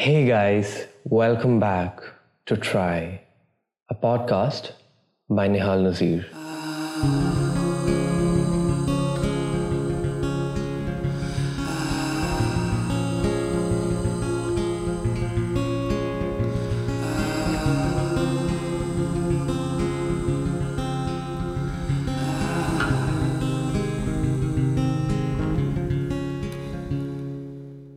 [0.00, 2.00] Hey guys, welcome back
[2.46, 3.20] to Try,
[3.90, 4.72] a podcast
[5.28, 6.24] by Nihal Nazir.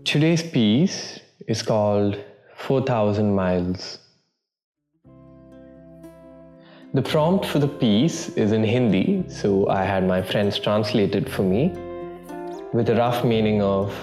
[0.03, 2.17] Today's piece is called
[2.55, 3.99] 4000 Miles.
[6.93, 11.27] The prompt for the piece is in Hindi, so I had my friends translate it
[11.27, 11.71] for me
[12.71, 13.93] with a rough meaning of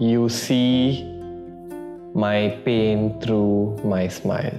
[0.00, 1.04] You see
[2.14, 4.56] my pain through my smile.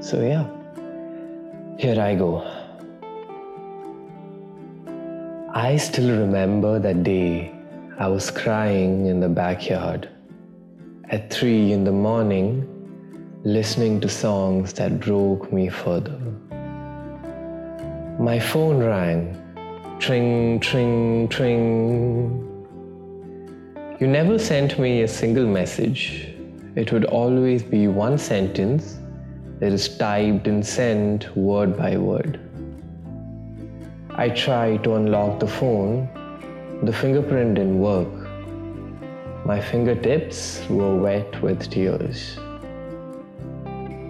[0.00, 0.46] So, yeah,
[1.78, 2.42] here I go.
[5.54, 7.59] I still remember that day
[8.00, 10.08] I was crying in the backyard
[11.10, 12.66] at three in the morning,
[13.44, 16.18] listening to songs that broke me further.
[18.18, 19.36] My phone rang,
[19.98, 22.40] tring, tring, tring.
[24.00, 26.34] You never sent me a single message.
[26.76, 28.98] It would always be one sentence
[29.58, 32.40] that is typed and sent word by word.
[34.08, 36.08] I tried to unlock the phone
[36.82, 38.08] the fingerprint didn't work.
[39.44, 42.38] My fingertips were wet with tears.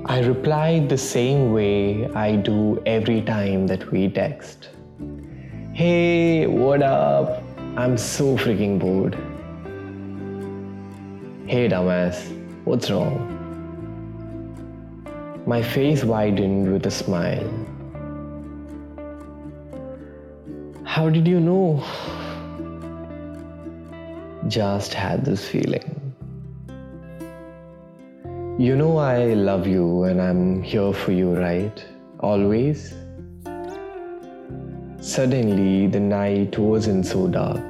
[0.06, 4.68] I replied the same way I do every time that we text.
[5.72, 7.42] Hey, what up?
[7.76, 9.14] I'm so freaking bored.
[11.48, 12.22] Hey, dumbass,
[12.64, 13.36] what's wrong?
[15.44, 17.50] My face widened with a smile.
[20.84, 21.84] How did you know?
[24.50, 25.96] Just had this feeling.
[28.58, 31.84] You know, I love you and I'm here for you, right?
[32.18, 32.94] Always.
[35.00, 37.62] Suddenly, the night wasn't so dark.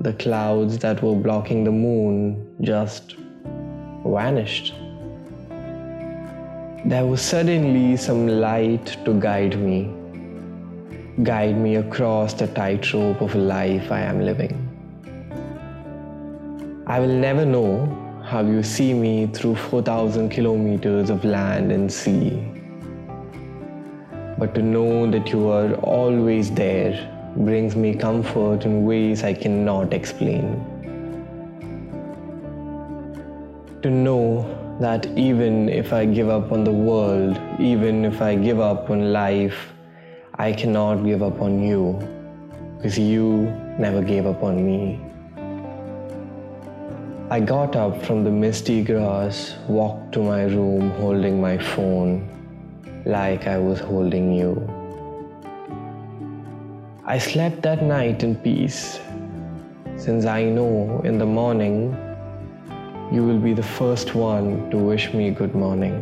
[0.00, 3.16] The clouds that were blocking the moon just
[4.06, 4.72] vanished.
[6.84, 9.92] There was suddenly some light to guide me,
[11.24, 14.67] guide me across the tightrope of life I am living.
[16.90, 17.86] I will never know
[18.24, 22.42] how you see me through 4,000 kilometers of land and sea.
[24.38, 26.94] But to know that you are always there
[27.36, 30.64] brings me comfort in ways I cannot explain.
[33.82, 38.60] To know that even if I give up on the world, even if I give
[38.60, 39.74] up on life,
[40.36, 41.98] I cannot give up on you
[42.78, 45.07] because you never gave up on me.
[47.30, 52.26] I got up from the misty grass, walked to my room holding my phone
[53.04, 54.52] like I was holding you.
[57.04, 58.98] I slept that night in peace,
[59.98, 61.92] since I know in the morning
[63.12, 66.00] you will be the first one to wish me good morning.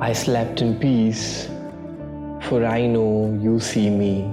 [0.00, 1.50] I slept in peace,
[2.40, 4.32] for I know you see me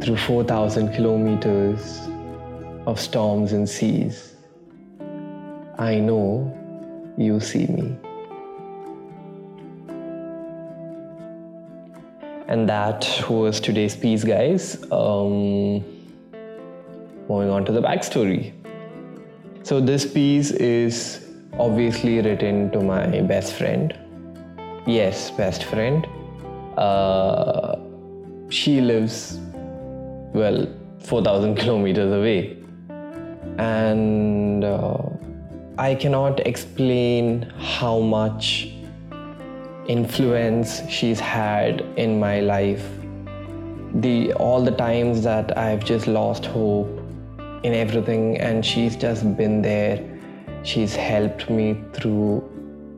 [0.00, 2.08] through 4,000 kilometers
[2.86, 4.34] of storms and seas.
[5.78, 6.52] I know
[7.16, 7.96] you see me.
[12.46, 14.76] And that was today's piece, guys.
[14.92, 15.82] Um,
[17.28, 18.52] moving on to the backstory.
[19.62, 21.26] So, this piece is
[21.58, 23.98] obviously written to my best friend.
[24.86, 26.06] Yes, best friend.
[26.76, 27.76] Uh,
[28.50, 29.40] she lives,
[30.34, 30.68] well,
[30.98, 32.53] 4,000 kilometers away
[33.58, 34.98] and uh,
[35.78, 38.68] I cannot explain how much
[39.86, 42.84] influence she's had in my life.
[43.94, 46.88] The all the times that I've just lost hope
[47.62, 50.02] in everything, and she's just been there.
[50.62, 52.42] She's helped me through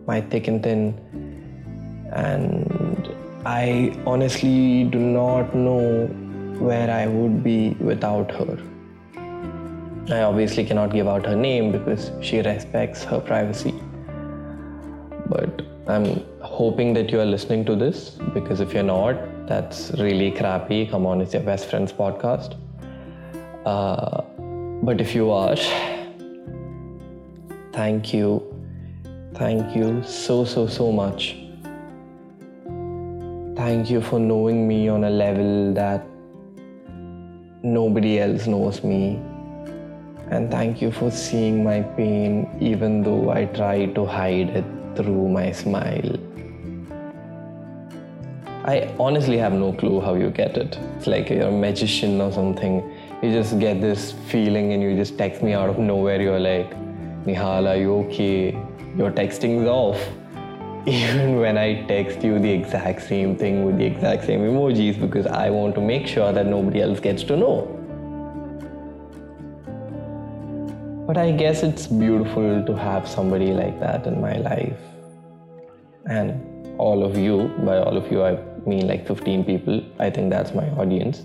[0.07, 0.95] my thick and thin,
[2.13, 3.15] and
[3.45, 6.07] I honestly do not know
[6.59, 8.59] where I would be without her.
[10.09, 13.75] I obviously cannot give out her name because she respects her privacy.
[15.29, 20.31] But I'm hoping that you are listening to this because if you're not, that's really
[20.31, 20.87] crappy.
[20.87, 22.55] Come on, it's your best friend's podcast.
[23.65, 24.23] Uh,
[24.85, 25.57] but if you are,
[27.73, 28.45] thank you.
[29.35, 31.37] Thank you so, so, so much.
[33.57, 36.07] Thank you for knowing me on a level that
[37.65, 39.21] nobody else knows me
[40.31, 44.65] And thank you for seeing my pain, even though I try to hide it
[44.97, 46.17] through my smile.
[48.65, 50.77] I honestly have no clue how you get it.
[50.97, 52.83] It's like you're a magician or something.
[53.23, 56.21] You just get this feeling and you just text me out of nowhere.
[56.21, 56.75] You're like,
[57.25, 58.51] Nihal, are you okay?
[58.97, 60.01] Your texting is off.
[60.87, 65.29] Even when I text you the exact same thing with the exact same emojis because
[65.29, 67.76] I want to make sure that nobody else gets to know.
[71.07, 74.79] But I guess it's beautiful to have somebody like that in my life.
[76.11, 80.31] And all of you, by all of you, I mean like 15 people, I think
[80.31, 81.23] that's my audience.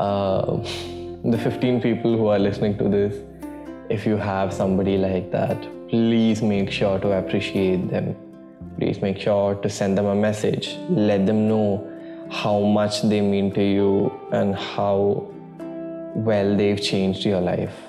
[0.00, 0.56] Uh,
[1.24, 3.14] the 15 people who are listening to this,
[3.88, 5.56] if you have somebody like that,
[5.88, 8.16] please make sure to appreciate them.
[8.76, 10.76] Please make sure to send them a message.
[10.90, 11.92] Let them know
[12.30, 15.30] how much they mean to you and how
[16.16, 17.85] well they've changed your life.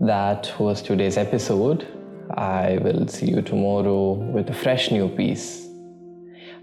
[0.00, 1.86] That was today's episode.
[2.34, 5.68] I will see you tomorrow with a fresh new piece.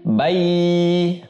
[0.04, 1.22] Bye.